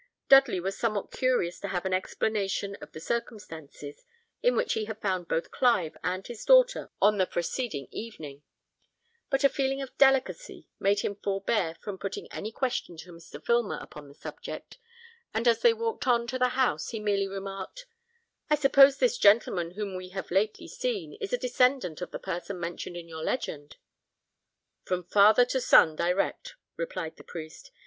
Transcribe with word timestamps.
Dudley 0.29 0.59
was 0.59 0.75
somewhat 0.75 1.11
curious 1.11 1.59
to 1.59 1.67
have 1.67 1.85
an 1.85 1.93
explanation 1.93 2.75
of 2.81 2.91
the 2.91 2.99
circumstances 2.99 4.03
in 4.41 4.55
which 4.55 4.73
he 4.73 4.85
had 4.85 4.99
found 4.99 5.27
both 5.27 5.51
Clive 5.51 5.95
and 6.03 6.25
his 6.25 6.43
daughter 6.43 6.89
on 6.99 7.19
the 7.19 7.27
preceding 7.27 7.87
evening; 7.91 8.41
but 9.29 9.43
a 9.43 9.47
feeling 9.47 9.79
of 9.79 9.95
delicacy 9.99 10.67
made 10.79 11.01
him 11.01 11.13
forbear 11.17 11.75
from 11.75 11.99
putting 11.99 12.25
any 12.31 12.51
question 12.51 12.97
to 12.97 13.11
Mr. 13.11 13.39
Filmer 13.45 13.77
upon 13.79 14.07
the 14.07 14.15
subject, 14.15 14.79
and 15.35 15.47
as 15.47 15.61
they 15.61 15.71
walked 15.71 16.07
on 16.07 16.25
to 16.25 16.39
the 16.39 16.49
house 16.57 16.89
he 16.89 16.99
merely 16.99 17.27
remarked, 17.27 17.85
"I 18.49 18.55
suppose 18.55 18.97
this 18.97 19.19
gentleman 19.19 19.69
whom 19.75 19.93
we 19.93 20.09
have 20.09 20.31
lately 20.31 20.67
seen 20.67 21.13
is 21.13 21.31
a 21.31 21.37
descendant 21.37 22.01
of 22.01 22.09
the 22.09 22.17
person 22.17 22.59
mentioned 22.59 22.97
in 22.97 23.07
your 23.07 23.23
legend?" 23.23 23.77
"From 24.81 25.03
father 25.03 25.45
to 25.45 25.61
son 25.61 25.95
direct," 25.95 26.55
replied 26.75 27.17
the 27.17 27.23
priest. 27.23 27.69